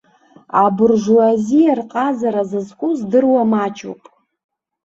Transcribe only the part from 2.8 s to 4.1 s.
здыруа маҷуп.